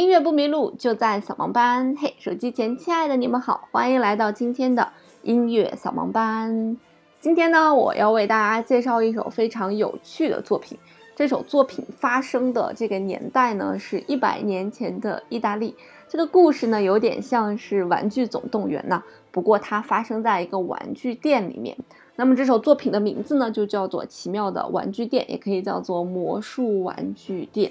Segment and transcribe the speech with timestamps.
[0.00, 1.94] 音乐不迷路，就在扫盲班。
[1.94, 4.88] 嘿，手机前亲爱的你们好，欢迎来到今天的
[5.20, 6.78] 音乐扫盲班。
[7.20, 10.78] 今天呢，我要为大家介绍一首非常有趣的作品。
[11.14, 15.76] 这首作品发生的这个年代呢，是一百年前的意大利。
[16.08, 21.76] 这个故事呢，有点像是《玩具总动员》呐，不过它发生在一个玩具店里面。
[22.16, 27.70] 那么这首作品的名字呢，就叫做《奇妙的玩具店》，也可以叫做《魔术玩具店》。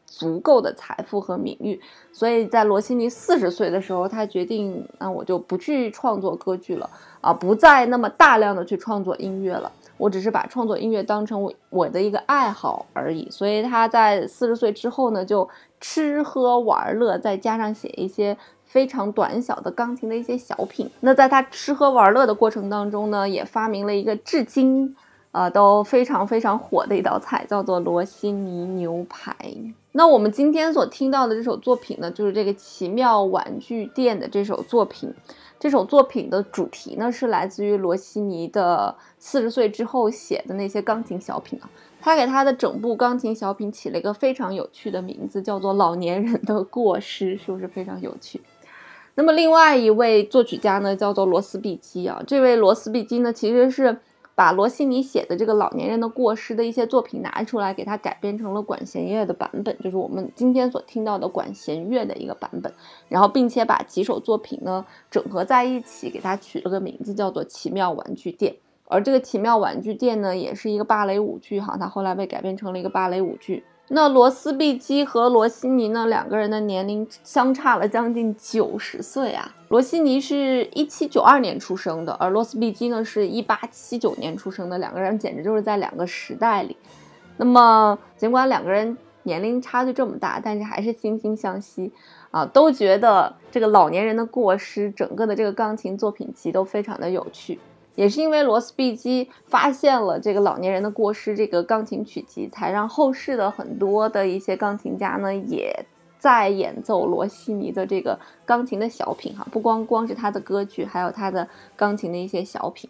[0.11, 1.79] 足够的财富和名誉。
[2.11, 6.89] 所以在罗西尼四十岁的时候，他决定，那我就不去创作歌剧了，
[7.21, 13.29] 啊，不再那么大量的去创作音乐了，我只是把创作音乐当成我我的一个爱好而已。
[13.31, 18.37] 所以他在四十岁之后呢，就吃喝玩乐，再加上写一些。
[18.71, 20.89] 非常短小的钢琴的一些小品。
[21.01, 24.95] 那在他吃喝玩乐的过程当中呢，也发明了一个至今，
[25.31, 29.35] 呃都非常非常火的一道菜，叫做罗西尼牛排。
[29.93, 35.13] 那我们今天所听到的这首作品呢，就是这个奇妙玩具店的这首作品。
[35.59, 41.69] 这首作品的主题呢，是来自于罗西尼的四十岁之后写的那些钢琴小品啊。
[41.99, 48.41] 他给他的整部钢琴小品起了一个非常有趣的名字，叫做《老年人的过失》，是不是非常有趣？
[49.13, 52.23] 那么另外一位作曲家呢，叫做罗斯比基啊。
[52.25, 53.99] 这位罗斯比基呢，其实是
[54.41, 62.73] 把罗西尼写的这个老年人的过失的一些作品拿出来，给他改编成了管弦乐的版本，就是我们今天所听到的管弦乐的一个版本。
[63.07, 68.51] 然后，并且把几首作品呢整合在一起，给他取了个名字，叫做《奇妙玩具店》。
[68.85, 73.63] 而这个《奇妙玩具店》呢，也是一个芭蕾舞剧哈，它后来被改编成了一个芭蕾舞剧。
[73.93, 76.07] 那罗斯毕基和罗西尼呢？
[76.07, 79.53] 两个人的年龄相差了将近九十岁啊！
[79.67, 86.77] 罗西尼是一七九二年出生的，而罗斯毕基呢是一八七九年出生的，两个人简直就是在两个时代里。
[87.35, 91.91] 那么，尽管两个人年龄差距这么大，但是还是惺惺相惜
[92.31, 97.59] 啊，都觉得这个老年人的过失，整个的这个钢琴作品集都非常的有趣。
[97.95, 105.85] 也是因为罗斯毕基发现了这个老年人的过失，这个钢琴曲集才让后世的很多的一些钢琴家呢，也
[106.17, 112.89] 在演奏罗西尼的这个钢琴的小品哈，不光光是他的歌剧，还有他的钢琴的一些小品。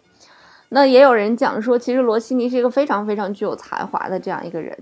[0.68, 4.78] 那也有人讲说，其实罗西尼是一个非常非常具有才华的这样一个人，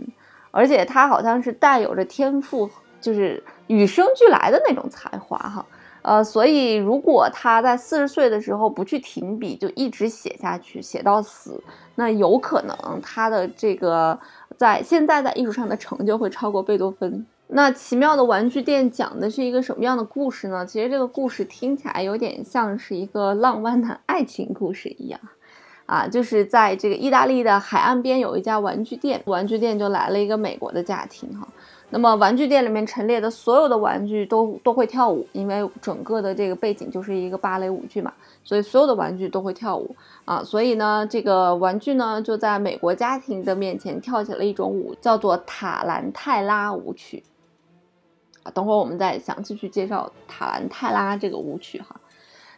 [0.50, 2.68] 而且他好像是带有着天赋，
[3.00, 5.66] 就是与生俱来的那种才华哈。
[6.02, 11.62] 呃，所以如果他在四十岁的时候不去停笔，就一直写下去，写到死，
[11.96, 14.18] 那有可能他的这个
[14.56, 17.26] 在现在在艺术上的成就会超过贝多芬。
[17.48, 20.64] 那奇妙的玩具店讲的是一个什么样的故事呢？
[20.64, 25.20] 其实这个故事听起来有点像是一个浪漫的爱情故事一样，
[25.84, 31.46] 啊，就是在这个意大利的海岸边有一家玩具店，玩具店就来了一个美国的家庭，哈。
[31.92, 38.12] 那么玩具店里面陈列的所有的玩具都都会跳舞，因为整个的这个背景就是一个芭蕾舞剧嘛，
[38.44, 40.42] 所以所有的玩具都会跳舞啊。
[40.44, 47.24] 所以呢，这个玩具呢就在美国家庭的面前跳起了一种舞，叫做塔兰泰拉舞曲
[48.44, 48.52] 啊。
[48.54, 52.00] 等会儿我们再详细去介绍塔兰泰拉这个舞曲哈。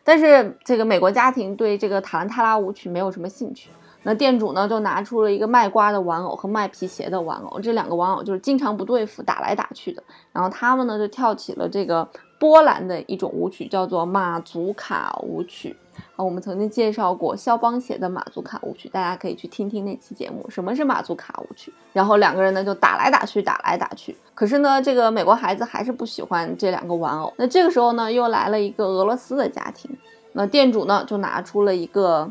[0.04, 3.70] 但是这个美国家庭对这个塔兰泰拉舞曲没有什么兴趣。
[4.04, 10.02] 那店主呢，就拿出了一个卖瓜的玩偶和卖皮鞋的玩偶，这两个玩偶就是经常不对付，打来打去的。
[10.32, 12.08] 然后他们呢，就跳起了这个
[12.38, 15.76] 波兰的一种舞曲，叫做马祖卡舞曲。
[16.16, 20.44] 啊，我们曾经介绍过肖邦写的马祖卡舞曲，大家可以去听听那期节目。
[20.50, 21.72] 什么是马祖卡舞曲？
[21.92, 24.16] 然后两个人呢，就打来打去，打来打去。
[24.34, 27.32] 可是呢，这个美国孩子还是不喜欢这两个玩偶。
[27.36, 29.96] 那这个时候呢，又来了一个俄罗斯的家庭，
[30.32, 32.28] 那店主呢，就拿出了一个。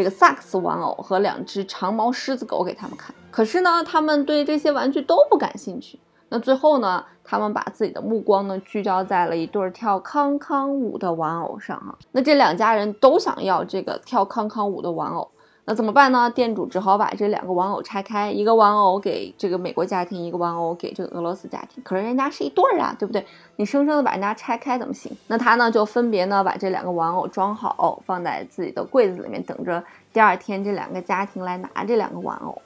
[0.00, 6.00] 这个萨克斯玩偶和两只长毛狮子狗给他们看，可是呢，他们对这些玩具都不感兴趣。
[6.30, 11.94] 那最后呢，他们把自己的目光呢聚焦在了一对跳康康舞的玩偶上啊。
[12.12, 15.30] 那这两家人都想要这个跳康康舞的玩偶。
[15.70, 16.28] 那怎么办呢？
[16.28, 21.80] 店主只好把这两个玩偶拆开，一个玩偶给这个美国家庭，一个玩偶给这个俄罗斯家庭。
[21.84, 23.24] 可是人家是一对儿啊，对不对？
[23.54, 25.16] 你生生的把人家拆开怎么行？
[25.28, 29.80] 那他呢就分别呢把这两个玩偶装好，放在自己的柜子里面，等着
[30.12, 32.60] 第二天这两个家庭来拿这两个玩偶。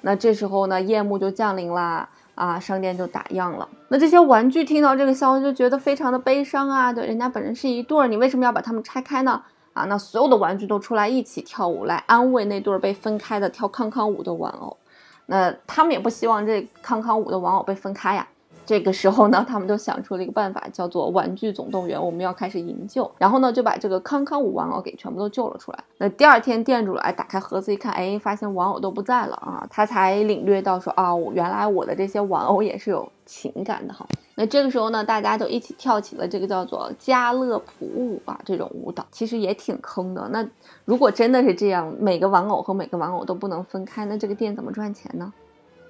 [0.00, 3.68] 那这时候呢夜幕就降临啦，啊，商店就打烊了。
[3.86, 9.40] 那这些玩具听到这个消息就觉得非常的悲伤啊，对，人家本身是一对儿，你为什么要把它们拆开呢？
[9.72, 14.76] 啊，那所有的玩具都出来一起跳舞，来安慰那对被分开的跳康康舞的玩偶。
[15.26, 18.26] 那他们也不希望这康康舞的玩偶被分开呀。
[18.66, 23.10] 这个时候呢，他们就想出了一个办法，叫做《玩具总动员》，我们要开始营救。
[23.18, 25.78] 然后呢，就把这个康康舞玩偶给全部都救了出来。
[25.98, 34.06] 那第二天，店主来打开盒子一看，哎，发现玩偶都不在了啊，他才领略到说啊，原来我的这些玩偶也是有情感的哈。
[34.40, 40.26] 那这个时候呢，大家都一起跳起了这个叫做加乐普舞啊，这种舞蹈其实也挺坑的。
[40.32, 40.42] 那
[40.86, 45.30] 如果真的是这样，每个玩偶和每个玩偶都不能分开，那这个店怎么赚钱呢？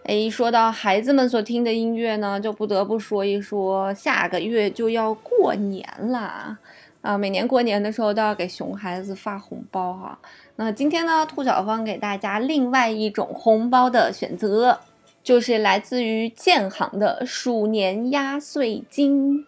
[0.02, 6.58] 哎，说到孩子们所听的音乐呢，就不得不说一说，下个月就要过年了
[7.02, 7.16] 啊！
[7.16, 10.18] 每年过年的时候都要给熊孩子发红包哈。
[10.56, 14.80] 那今天呢，兔小芳给大家另外一种红包的选择，
[15.22, 19.46] 就是来自于建行的鼠年压岁金，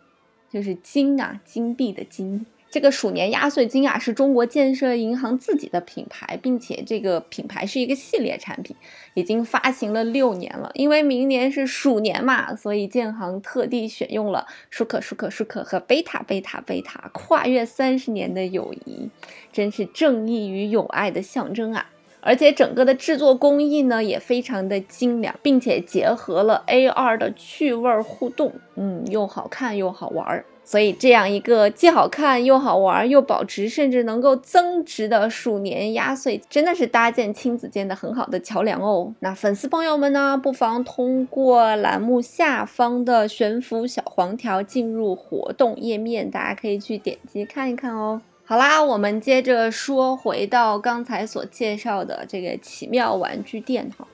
[0.51, 2.47] 就是金啊，金币的金。
[2.71, 8.75] 这个鼠年压岁金啊，是中国建设银行自己的品牌，并且这个品牌是一个系列产品，
[9.13, 10.71] 已经发行了六年了。
[10.73, 19.11] 因为明年是鼠年嘛，所以建行特地选用了舒克、舒克、舒克和贝塔、贝塔、贝塔，跨越三十年的友谊，
[19.53, 21.91] 真是正义与友爱的象征啊！
[22.23, 30.45] 而且整个的制作工艺呢，也非常的精良，并且结合了 AR 的趣味互动，嗯，又好看又好玩儿。
[30.65, 39.13] 所以，这样一个既好看又好玩又保值，甚至能够增值的鼠年压岁，真的是搭建亲子间的很好的桥梁哦。
[39.19, 48.23] 那粉丝朋友们呢，不妨通过栏目下方的悬浮小黄条进入活动页面，大家可以去点击看一看哦。
[48.53, 54.07] 好啦，我们接着说回到刚才所介绍的这个奇妙玩具店哈。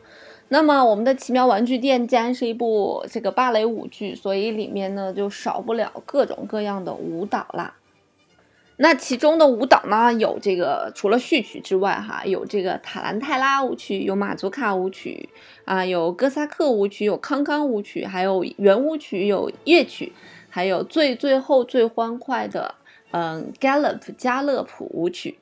[0.46, 7.74] 那么，我们的奇妙玩具店既然是一部这个芭蕾舞剧，所以里面呢就少不了各种各样的舞蹈啦。
[8.76, 15.28] 那其中的舞蹈呢，有这个除了序曲之外，哈，有这个塔兰泰拉舞曲，有马祖卡舞曲
[15.64, 20.12] 啊，有哥萨克舞曲，有康康舞曲，还有圆舞曲，有乐曲，
[20.48, 22.76] 还有最最后最欢快的
[23.10, 25.38] 嗯，Gallop 加勒普舞曲。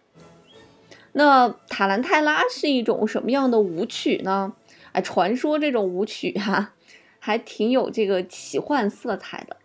[1.12, 4.52] 那塔兰泰拉是一种什么样的舞曲呢？
[4.92, 6.72] 哎，传说这种舞曲哈，
[7.18, 9.56] 还挺有这个奇幻色彩的。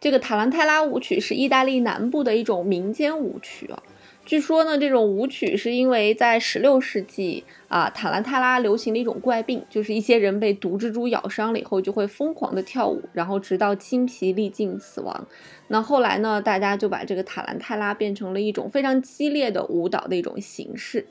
[0.00, 3.82] 这个塔兰泰拉舞曲是意大利南部的一种民间舞曲啊。
[4.26, 15.28] 据说呢，这种舞曲是因为在16世纪啊，塔兰泰拉流行的一种怪病，就是一些人被毒蜘蛛咬伤了以后，就会疯狂的跳舞，然后直到精疲力尽死亡。
[15.68, 21.06] 那后来呢，大家就把这个塔兰泰拉变成了一种非常激烈的舞蹈的一种形式。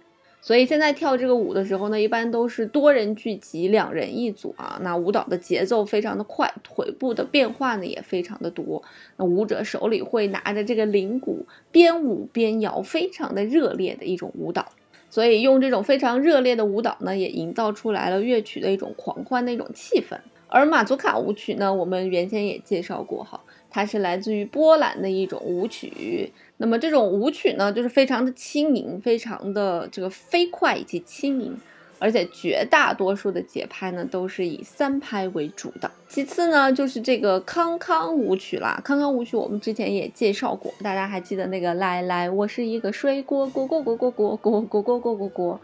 [0.46, 4.80] 所以现在跳这个舞的时候呢，一般都是多人聚集，两人一组啊。
[4.84, 8.84] 那舞蹈的节奏非常的快，腿部的变化呢也非常的多。
[9.18, 14.68] 那舞者手里会拿着这个铃鼓，边舞边摇，非常的热烈的一种舞蹈。
[15.10, 20.20] 所以用这种非常热烈的舞蹈呢，也营造出来了乐曲的一种狂欢的一种气氛。
[20.48, 26.32] 而马祖卡舞曲呢，我们原先也介绍过哈，它是来自于波兰的一种舞曲。
[26.58, 31.58] 那么这种舞曲呢，就是非常的轻盈，非常的这个飞快以及轻盈，
[32.00, 35.92] 而且绝大多数的节拍呢都是以三拍为主的。
[36.08, 38.80] 其次呢，就是这个康康舞曲啦。
[38.86, 45.60] 康康舞曲我们之前也介绍过，大家还记得那个来来，我是一个水果果果果果果果果果果果果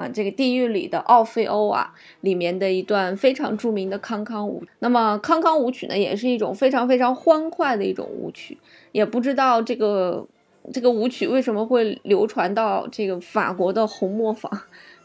[0.00, 1.92] 啊，这个地狱里的奥菲欧啊，
[2.22, 4.64] 里面的一段非常著名的康康舞。
[4.78, 8.56] 那么康康舞曲呢，也是一种非常非常欢快的一种舞曲。
[8.92, 10.26] 也不知道这个
[10.72, 14.50] 这个舞曲为什么会流传到这个法国的红磨坊，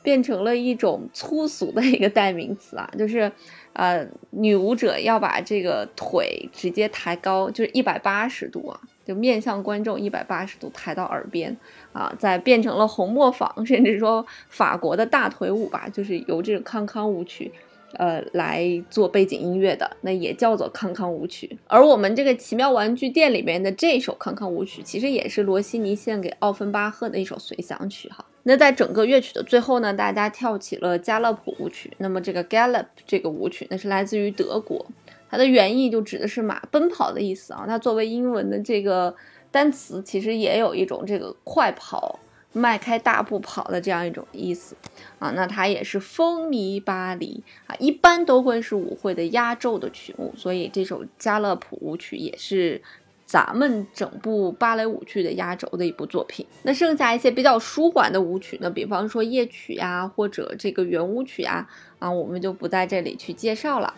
[0.01, 3.29] 变成了一种粗俗的一个代名词啊，就是，
[3.73, 8.79] 呃，女舞者要把这个腿直接抬高，就是一百八十度啊。
[9.05, 11.55] 就面向观众一百八十度抬到耳边，
[11.93, 17.51] 啊，再变成了红磨坊，甚至说法国的大腿舞吧，就是由这个康康舞曲，
[17.93, 21.57] 呃，来做背景音乐的，那也叫做康康舞曲。
[21.67, 28.25] 而我们这个奇妙玩具店里面的这首康康舞曲，其实也是罗西尼献给奥芬巴赫的一首随想曲哈。
[28.47, 31.91] 那在整个乐曲的最后呢，大家跳起了加勒普舞曲。
[31.97, 34.85] 那么这个 Gallop 这个舞曲，那是来自于德国。
[35.29, 37.65] 它的原意就指的是马奔跑的意思啊。
[37.67, 39.15] 它作为英文的这个
[39.51, 42.19] 单词，其实也有一种这个快跑、
[42.53, 44.75] 迈开大步跑的这样一种意思
[45.19, 45.31] 啊。
[45.31, 50.33] 那它也是风靡巴黎啊，一般都会是舞会的压轴的曲目。
[50.37, 52.81] 所以这首加勒普舞曲也是
[53.25, 56.45] 咱们整部芭蕾舞剧的压轴的一部作品。
[56.63, 61.67] 那剩下一些比较舒缓的舞曲呢，比方说夜曲呀，或者这个圆舞曲呀，
[61.97, 63.93] 啊，我们就不在这里去介绍了。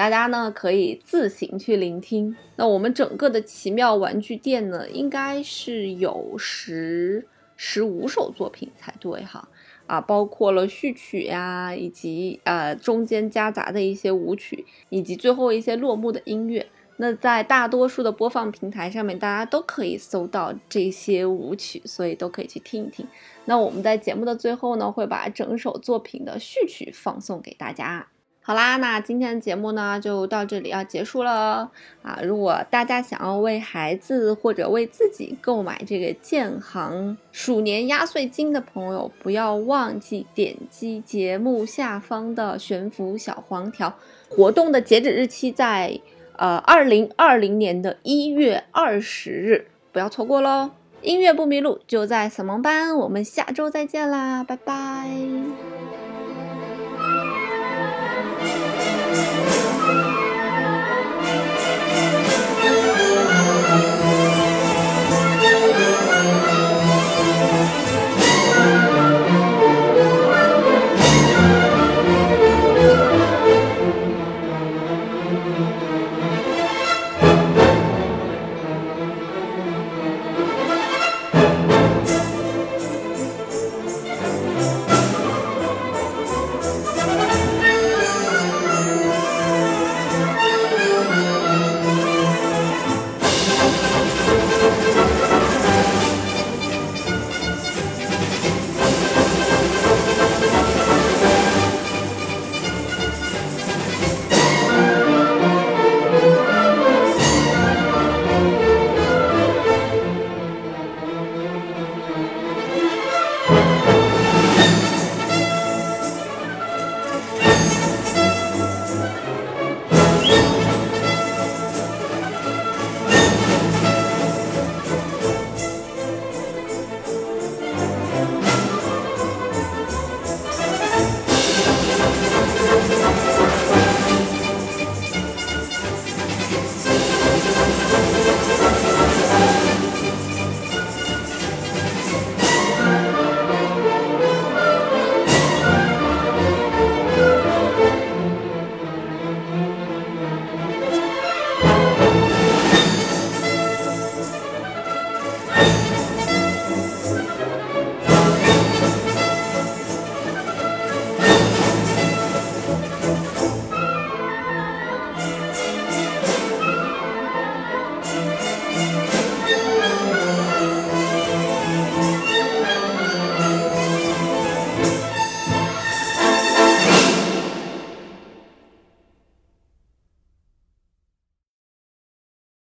[0.00, 2.34] 大家呢可以自行去聆听。
[2.56, 9.46] 那我们整个的奇妙玩具店呢，应该是有十十五首作品才对哈。
[9.86, 16.66] 啊，包括了序曲呀，以及呃中间夹杂的一些舞曲，以及最后一些落幕的音乐。
[16.96, 23.06] 那在大多数的播放平台上面，大家都可以搜到这些舞曲，所以都可以去听一听。
[23.44, 28.08] 那我们在节目的最后呢，会把整首作品的序曲放送给大家。
[28.42, 31.70] 好啦，那今天的节目呢就到这里要结束了
[32.02, 32.18] 啊！
[32.24, 43.94] 如果大家想要为孩子或者为自己购买这个建行鼠年压岁金的朋友，不要忘记点击节目下方的悬浮小黄条，
[44.28, 46.00] 活动的截止日期在
[46.36, 50.70] 呃二零二零年的一月二十日，不要错过喽！
[51.02, 55.08] 音乐不迷路，就在扫盲班，我们下周再见啦，拜拜。